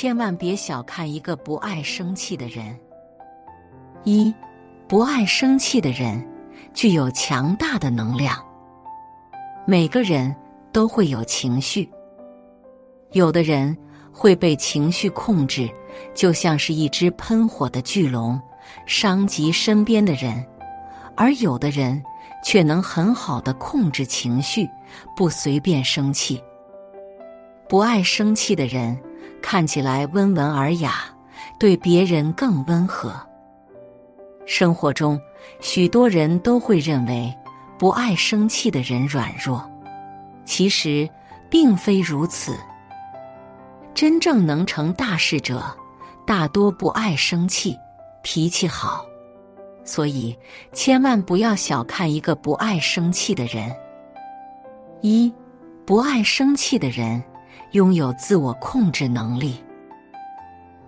[0.00, 2.78] 千万别小看一个不爱生气的人。
[4.04, 4.32] 一，
[4.86, 6.24] 不爱生气的人
[6.72, 8.40] 具有强大的能量。
[9.66, 10.32] 每个人
[10.70, 11.90] 都会有情绪，
[13.10, 13.76] 有的人
[14.12, 15.68] 会被情绪控制，
[16.14, 18.40] 就像是一只喷火的巨龙，
[18.86, 20.40] 伤及身边的人；
[21.16, 22.00] 而有的人
[22.44, 24.70] 却能很好的控制情绪，
[25.16, 26.40] 不随便生气。
[27.68, 28.96] 不爱生气的人。
[29.42, 31.04] 看起来温文尔雅，
[31.58, 33.14] 对别人更温和。
[34.46, 35.20] 生活中，
[35.60, 37.34] 许多人都会认为
[37.78, 39.62] 不爱生气的人软弱，
[40.44, 41.08] 其实
[41.50, 42.56] 并非如此。
[43.94, 45.62] 真正能成大事者，
[46.26, 47.76] 大多不爱生气，
[48.22, 49.04] 脾气好。
[49.84, 50.38] 所以，
[50.72, 53.74] 千万不要小看一个不爱生气的人。
[55.00, 55.32] 一，
[55.86, 57.22] 不爱生气的人。
[57.72, 59.62] 拥有自我控制能力，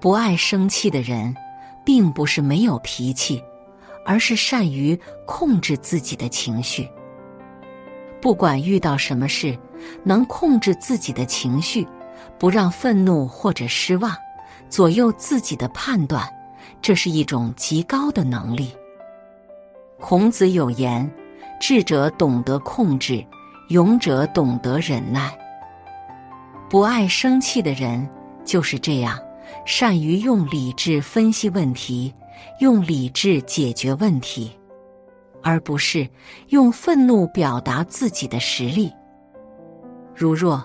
[0.00, 1.34] 不爱生气的人，
[1.84, 3.42] 并不是没有脾气，
[4.06, 6.88] 而是善于控制自己的情绪。
[8.18, 9.58] 不管遇到什么事，
[10.02, 11.86] 能控制自己的情绪，
[12.38, 14.16] 不让愤怒或者失望
[14.70, 16.26] 左右自己的判断，
[16.80, 18.72] 这是一种极高的能力。
[19.98, 21.10] 孔子有言
[21.60, 23.22] ：“智者懂得控制，
[23.68, 25.30] 勇者懂得忍耐。”
[26.70, 28.08] 不爱生气的人
[28.44, 29.18] 就是这样，
[29.66, 32.14] 善于用理智分析问题，
[32.60, 34.56] 用理智解决问题，
[35.42, 36.08] 而不是
[36.50, 38.92] 用愤怒表达自己的实力。
[40.14, 40.64] 如若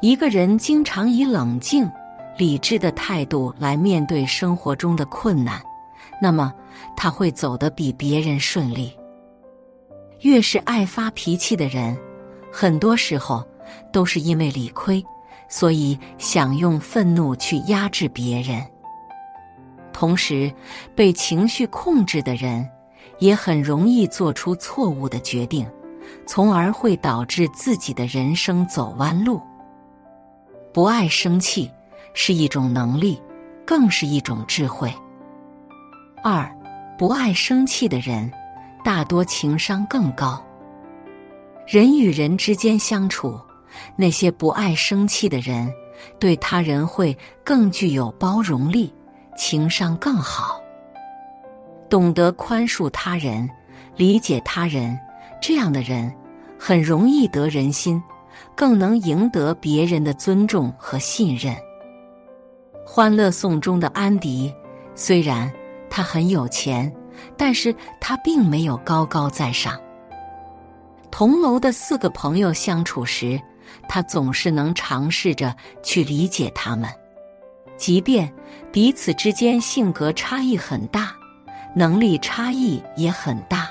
[0.00, 1.88] 一个人经常以冷静、
[2.36, 5.62] 理智的态度来面对生活中的困难，
[6.20, 6.52] 那么
[6.96, 8.92] 他会走得比别人顺利。
[10.22, 11.96] 越是爱发脾气的人，
[12.50, 13.46] 很多时候
[13.92, 15.00] 都是因为理亏。
[15.54, 18.60] 所以，想用愤怒去压制别人，
[19.92, 20.52] 同时
[20.96, 22.68] 被情绪控制的人，
[23.20, 25.64] 也很容易做出错误的决定，
[26.26, 29.40] 从而会导致自己的人生走弯路。
[30.72, 31.70] 不爱生气
[32.14, 33.22] 是一种能力，
[33.64, 34.92] 更是一种智慧。
[36.24, 36.52] 二，
[36.98, 38.28] 不爱生气的人，
[38.82, 40.44] 大多情商更高。
[41.64, 43.38] 人与人之间相处。
[43.96, 45.72] 那些不爱生气的人，
[46.18, 48.92] 对他人会更具有包容力，
[49.36, 50.60] 情商更好，
[51.88, 53.48] 懂得宽恕他人，
[53.96, 54.98] 理解他人。
[55.40, 56.12] 这样的人
[56.58, 58.02] 很容易得人心，
[58.54, 61.54] 更能赢得别人的尊重和信任。
[62.86, 64.54] 《欢乐颂》中的安迪，
[64.94, 65.50] 虽然
[65.90, 66.90] 他很有钱，
[67.36, 69.78] 但是他并没有高高在上。
[71.10, 73.40] 同楼的四个朋友相处时。
[73.88, 76.88] 他总是能尝试着去理解他们，
[77.76, 78.32] 即便
[78.72, 81.12] 彼此之间性格差异很大，
[81.74, 83.70] 能力差异也很大。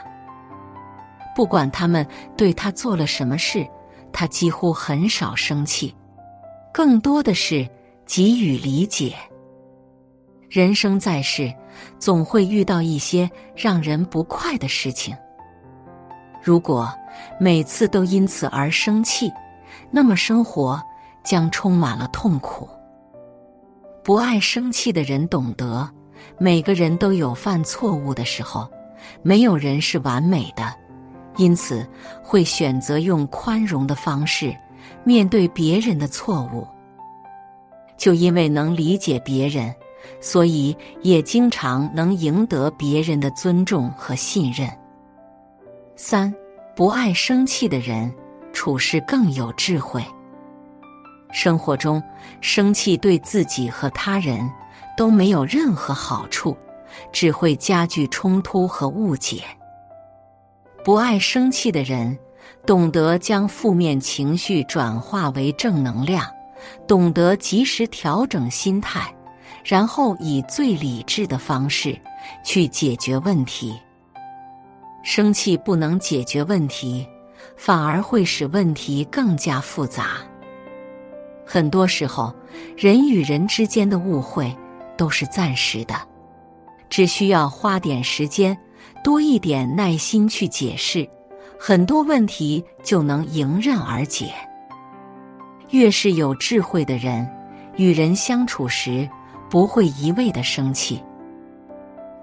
[1.35, 2.05] 不管他们
[2.37, 3.67] 对他做了什么事，
[4.11, 5.95] 他几乎很少生气，
[6.71, 7.67] 更多的是
[8.05, 9.15] 给予理解。
[10.49, 11.51] 人生在世，
[11.97, 15.17] 总会遇到一些让人不快的事情，
[16.43, 16.93] 如果
[17.39, 19.31] 每次都因此而生气。
[19.95, 20.81] 那么生活
[21.23, 22.67] 将充满了痛苦。
[24.03, 25.87] 不爱生气的人懂得，
[26.39, 28.67] 每个人都有犯错误的时候，
[29.21, 30.73] 没有人是完美的，
[31.37, 31.87] 因此
[32.23, 34.51] 会选择用宽容的方式
[35.03, 36.67] 面对别人的错误。
[37.95, 39.73] 就因为能理解别人，
[40.19, 44.67] 所以也经常能赢得别人的尊重和信任。
[45.95, 46.33] 三，
[46.75, 48.11] 不爱生气的人。
[48.53, 50.02] 处事更有智慧。
[51.34, 52.02] 生活中，
[52.40, 54.50] 生气对自己和他人
[54.96, 56.55] 都没有任何好处，
[57.11, 59.44] 只会加剧冲突和误解。
[60.85, 62.17] 不爱生气的人，
[62.66, 66.26] 懂得将负面情绪转化为正能量，
[66.88, 69.11] 懂得及时调整心态，
[69.64, 71.99] 然后以最理智的方式
[72.46, 73.73] 去解决问题。
[75.02, 77.08] 生气不能解决问题。
[77.55, 80.17] 反而会使问题更加复杂。
[81.46, 82.34] 很多时候，
[82.76, 84.55] 人与人之间的误会
[84.97, 85.96] 都是暂时的，
[86.90, 88.58] 只需要花点时间，
[89.03, 91.08] 多一点耐心去解释，
[91.59, 94.34] 很多问题就能迎刃而解。
[95.70, 97.28] 越是有智慧的人，
[97.78, 99.09] 与人相处时
[99.49, 101.02] 不会一味的生气，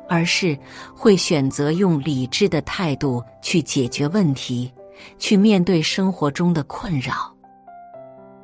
[0.08, 0.58] 而是
[0.94, 4.72] 会选择用理智的态度去解决问题。
[5.18, 7.32] 去面对生活中的困扰。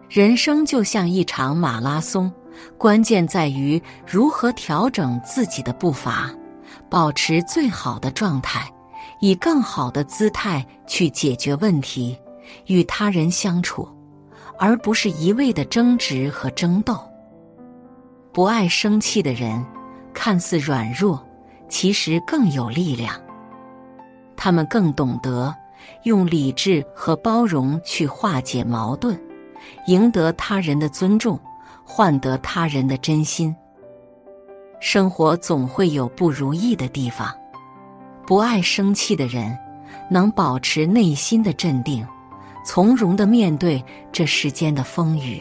[0.08, 2.32] 人生就像一场马拉松，
[2.79, 6.31] 关键在于如何调整自己的步伐，
[6.88, 8.70] 保持最好的状态，
[9.20, 12.17] 以更好的姿态去解决问题，
[12.67, 13.88] 与他人相处，
[14.58, 16.99] 而不是一味的争执和争斗。
[18.32, 19.64] 不爱生气的人，
[20.14, 21.20] 看似软弱，
[21.69, 23.20] 其实更有力量。
[24.37, 25.53] 他们更懂得
[26.05, 29.19] 用理智和包容去化解矛盾，
[29.87, 31.38] 赢得他人的尊重。
[31.88, 33.55] 换得他人的真心。
[34.81, 37.33] 生活总会有不如意的地方，
[38.27, 39.56] 不爱生气的人
[40.11, 42.05] 能保持内心的镇定，
[42.65, 43.81] 从容的面对
[44.11, 45.41] 这世间的风雨。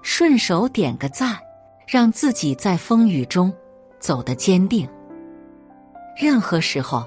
[0.00, 1.36] 顺手点个赞，
[1.86, 3.52] 让自己在风雨中
[3.98, 4.88] 走得坚定。
[6.16, 7.04] 任何时候，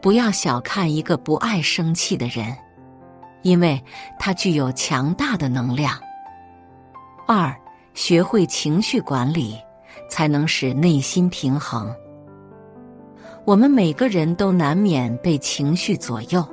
[0.00, 2.56] 不要小看一个不爱生气的人，
[3.42, 3.82] 因为
[4.18, 5.98] 他具有强大的能量。
[7.26, 7.54] 二，
[7.94, 9.58] 学会情绪管理，
[10.08, 11.92] 才能使内心平衡。
[13.44, 16.46] 我们每个人都难免被情绪左右，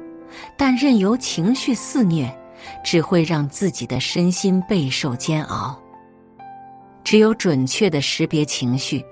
[0.58, 2.32] 但任由情绪肆虐，
[2.84, 5.80] 只会让自己的身心备受煎熬。
[7.04, 9.04] 只有准确的识别情绪，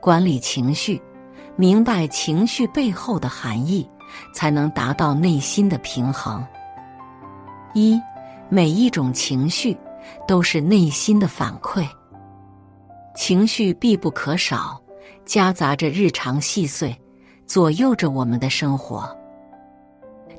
[0.00, 1.00] 管理情绪，
[1.58, 3.86] 明白情绪背后的含义，
[4.32, 6.42] 才能达到内心的平衡。
[7.74, 8.00] 一，
[8.48, 9.76] 每一种情绪。
[10.26, 11.86] 都是内心的反馈，
[13.14, 14.80] 情绪必不可少，
[15.26, 16.96] 夹杂着日常细碎，
[17.46, 19.14] 左右着我们的生活。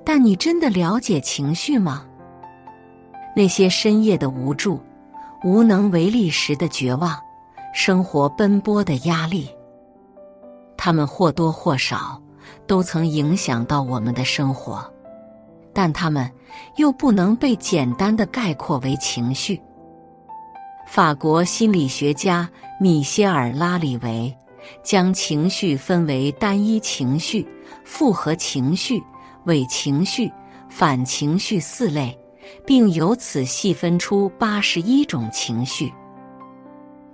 [0.03, 2.03] 但你真的了解情绪吗？
[3.35, 4.81] 那些深夜的无助、
[5.43, 7.15] 无能为力时的绝望、
[7.71, 9.47] 生活奔波的压力，
[10.81, 12.21] 他们或多或少
[12.65, 14.81] 都曾影响到我们的生活。
[15.73, 16.29] 但他们
[16.77, 19.61] 又不能被简单的概括为情绪。
[20.87, 22.49] 法国心理学家
[22.79, 24.33] 米歇尔·拉里维
[24.81, 27.45] 将情绪分为单一情绪、
[27.83, 29.03] 复合情绪、
[29.45, 30.31] 伪情绪、
[30.69, 32.17] 反情绪四类，
[32.65, 35.93] 并由此细分出八十一种情绪。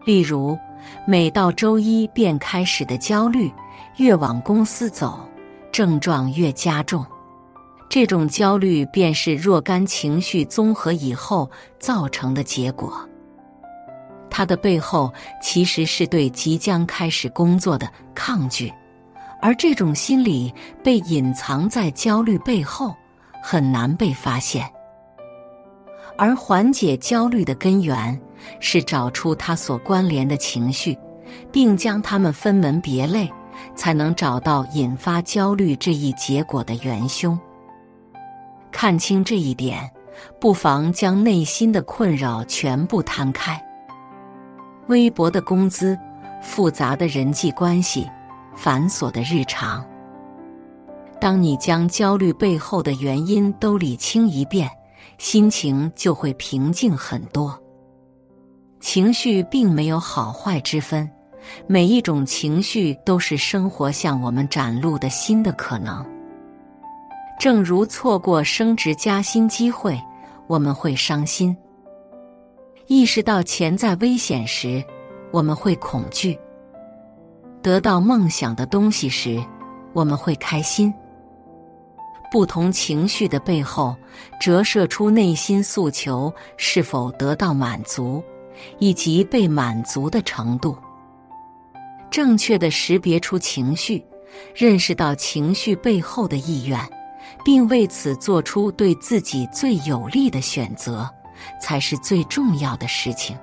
[0.06, 0.58] 例如，
[1.06, 3.52] 每到周一便开始的焦虑，
[3.98, 5.20] 越往公司走，
[5.72, 7.06] 症状越加重。
[7.88, 11.50] 这种焦虑便是若干情绪综合以后
[11.80, 13.08] 造成的结果。
[14.30, 18.74] 它的背后其实是对即将开始工作的抗拒，
[19.42, 20.54] 而这种心理
[20.84, 22.94] 被隐藏在焦虑背后，
[23.42, 24.70] 很难被发现。
[26.18, 28.20] 而缓解焦虑的根源
[28.60, 30.98] 是找出它所关联的情绪，
[31.52, 33.32] 并将它们分门别类，
[33.76, 37.38] 才能找到引发焦虑这一结果的元凶。
[38.72, 39.90] 看清这一点，
[40.40, 43.62] 不妨将内心的困扰全部摊开。
[44.88, 45.98] 微薄的工资，
[46.42, 48.08] 复杂的人际关系，
[48.56, 49.84] 繁琐的日常。
[51.20, 54.70] 当你将焦虑背后的原因都理清一遍，
[55.18, 57.58] 心情就会平静很多。
[58.86, 61.10] 情绪并没有好坏之分，
[61.66, 66.06] 每一种情绪都是生活向我们展露的新的可能。
[67.40, 70.00] 正如错过升职加薪机会，
[70.46, 71.52] 我们会伤心；
[72.86, 74.84] 意识到潜在危险时，
[75.32, 76.38] 我们会恐惧；
[77.64, 79.44] 得到梦想的东西时，
[79.94, 80.94] 我们会开心。
[82.32, 83.96] 不同情绪的背后，
[84.40, 88.24] 折射出内心诉求是否得到满足，
[88.80, 90.78] 以及被满足的程度。
[92.10, 94.06] 正确的识别出情绪，
[94.56, 96.80] 认识到情绪背后的意愿。
[97.44, 101.08] 并为此做出对自己最有利的选择，
[101.62, 103.38] 才是最重要的事情。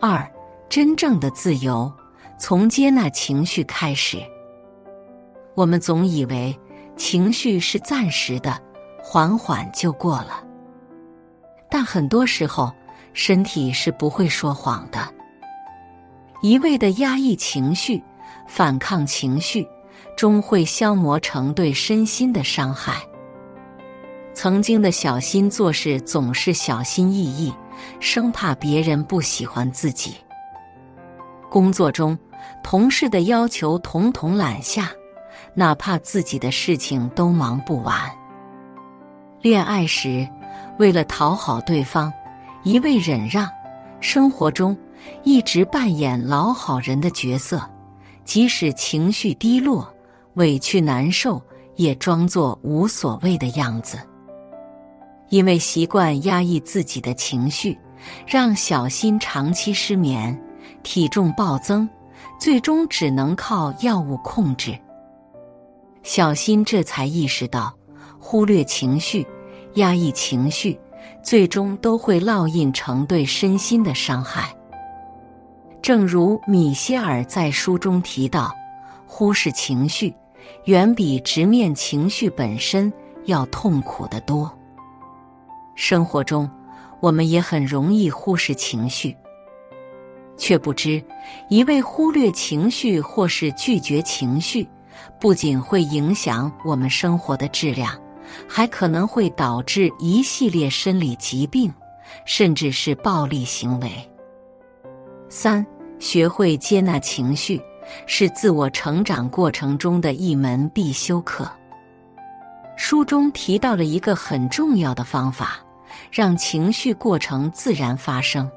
[0.00, 0.26] 二，
[0.66, 1.92] 真正的自由
[2.38, 4.18] 从接纳情绪开始。
[5.54, 6.58] 我们总以为
[6.96, 8.58] 情绪是暂时的，
[9.02, 10.42] 缓缓就过了。
[11.68, 12.72] 但很多时候，
[13.12, 15.08] 身体是不会说谎的。
[16.42, 18.02] 一味的压抑情绪，
[18.46, 19.66] 反抗情绪。
[20.16, 22.96] 终会消磨成对身心的伤害。
[24.34, 27.54] 曾经的小心做事总是小心翼翼，
[28.00, 30.14] 生怕别人不喜欢自己。
[31.48, 32.18] 工作中，
[32.62, 34.90] 同事的要求统统揽下，
[35.54, 37.98] 哪怕自己的事情都忙不完。
[39.40, 40.28] 恋爱时，
[40.78, 42.12] 为了讨好对方，
[42.62, 43.46] 一味忍让；
[44.00, 44.76] 生活中，
[45.22, 47.62] 一直扮演老好人的角色，
[48.24, 49.92] 即使情绪低落。
[50.34, 51.42] 委屈难受，
[51.74, 53.98] 也装作无所谓的样子。
[55.28, 57.76] 因为习惯压抑自己的情绪，
[58.26, 60.40] 让小新长期失眠，
[60.84, 61.88] 体重暴增，
[62.38, 64.78] 最终只能靠药物控制。
[66.02, 67.74] 小新这才意识到，
[68.20, 69.26] 忽略情绪、
[69.74, 70.78] 压抑情绪，
[71.22, 74.54] 最终都会烙印成对身心的伤害。
[75.82, 78.54] 正如米歇尔在书中提到，
[79.06, 80.14] 忽视情绪，
[80.64, 82.92] 远比直面情绪本身
[83.24, 84.50] 要痛苦得多。
[85.74, 86.50] 生活中，
[87.00, 89.16] 我们也很容易忽视情绪，
[90.36, 91.02] 却不知
[91.48, 94.68] 一味忽略情绪或是拒绝情绪，
[95.18, 97.98] 不仅会影响我们生活的质量，
[98.48, 101.72] 还可能会导致一系列生理疾病，
[102.24, 103.90] 甚至是暴力行为。
[105.28, 105.64] 三，
[105.98, 107.60] 学会接纳情绪，
[108.06, 111.50] 是自我成长过程中的一门必修课。
[112.76, 115.60] 书中提到了一个很重要的方法。
[116.10, 118.50] 让情绪过程自然发生。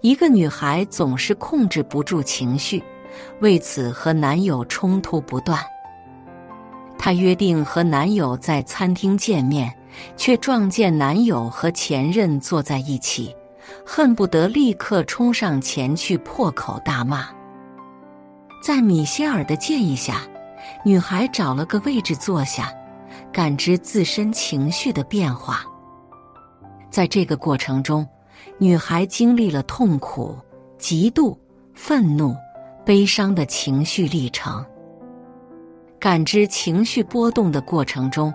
[0.00, 2.82] 一个女孩总是控制不住情绪，
[3.40, 5.58] 为此和男友冲突不断。
[6.98, 9.72] 她约定和男友在餐厅见面，
[10.16, 13.34] 却撞见男友和前任坐在一起，
[13.86, 17.28] 恨不得立刻冲上前去破口大骂。
[18.60, 20.22] 在米歇尔的建议下，
[20.84, 22.72] 女孩找了个位置坐下，
[23.32, 25.64] 感知自身情绪的变化。
[26.90, 28.06] 在这个过程中，
[28.58, 30.36] 女孩经历了痛苦、
[30.78, 31.36] 嫉妒、
[31.72, 32.34] 愤怒、
[32.84, 34.64] 悲伤的情绪历程。
[36.00, 38.32] 感知情绪波动的过程中，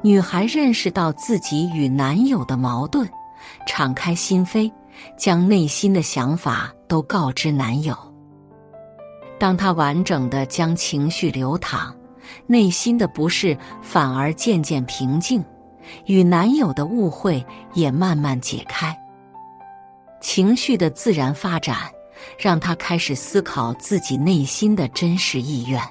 [0.00, 3.06] 女孩认识到自己与男友的矛盾，
[3.66, 4.72] 敞开心扉，
[5.16, 7.94] 将内心的想法都告知男友。
[9.38, 11.94] 当她完整的将情绪流淌，
[12.46, 15.44] 内心的不适反而渐渐平静。
[16.06, 18.96] 与男友的误会也慢慢解开，
[20.20, 21.90] 情绪的自然发展
[22.38, 25.82] 让她开始思考自己内心的真实意愿。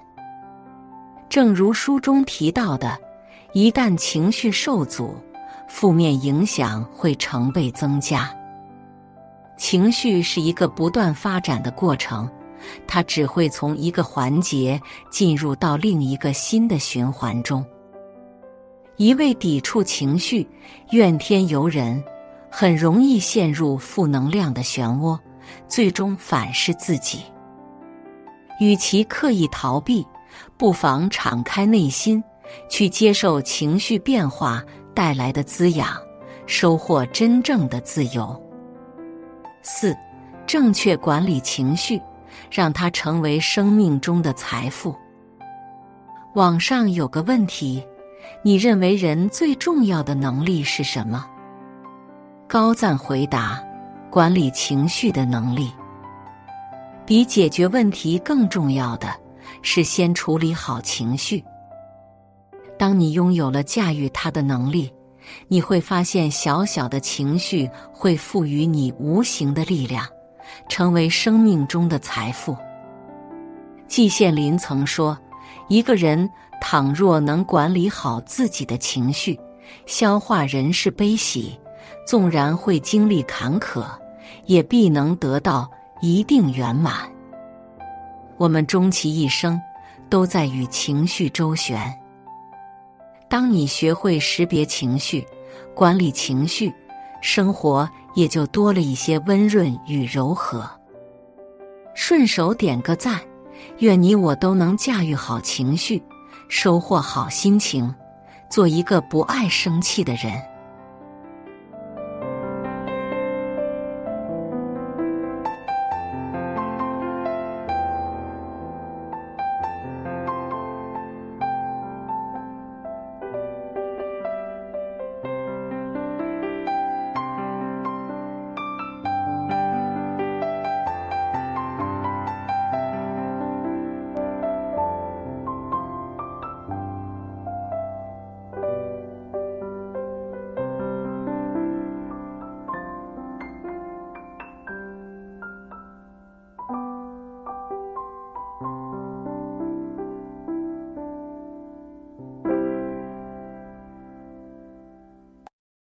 [1.32, 3.00] 正如书中提到的，
[3.54, 5.16] 一旦情绪受阻，
[5.66, 8.30] 负面影响会成倍增加。
[9.58, 12.30] 情绪是一个不断发展的过程，
[12.86, 14.78] 它只会从一个环节
[15.10, 17.66] 进入到另一个新的循环中。
[18.98, 20.46] 一味抵触情绪、
[20.90, 22.04] 怨天尤人，
[22.50, 25.18] 很容易陷入负能量的漩涡，
[25.70, 27.22] 最终反噬自己。
[28.60, 30.06] 与其刻意逃避，
[30.62, 32.24] 不妨敞开内心，
[32.70, 34.64] 去接受情绪变化
[34.94, 36.00] 带来的滋养，
[36.46, 38.40] 收获真正的自由。
[39.64, 39.98] 四、
[40.46, 42.00] 正确管理情绪，
[42.52, 44.96] 让它成为生命中的财富。
[46.36, 47.84] 网上有个问题。
[48.44, 51.26] 你认为人最重要的能力是什么？
[52.48, 53.60] 高赞回答：
[54.12, 55.72] 管理情绪的能力。
[57.04, 59.10] 比解决问题更重要的
[59.62, 61.44] 是先处理好情绪。
[62.78, 64.92] 当你拥有了驾驭它的能力，
[65.48, 70.06] 你会发现小小的情绪会赋予你无形的力量，
[70.70, 72.56] 成为生命中的财富。
[73.88, 75.18] 季羡林曾说
[75.70, 76.30] ：“一个人。”
[76.64, 79.38] 倘若能管理好自己的情绪，
[79.88, 81.60] 消化人世悲喜，
[82.06, 83.84] 纵然会经历坎坷，
[84.46, 85.68] 也必能得到
[86.02, 87.11] 一定圆满。
[88.42, 89.62] 我们终其一生，
[90.10, 91.96] 都在与情绪周旋。
[93.30, 95.24] 当你学会识别情绪，
[95.76, 96.74] 管理情绪，
[97.22, 100.68] 生活也就多了一些温润与柔和。
[101.94, 103.22] 顺手点个赞，
[103.78, 106.02] 愿你我都能驾驭好情绪。
[106.50, 107.94] 收获好心情，
[108.50, 110.34] 做一个不爱生气的人。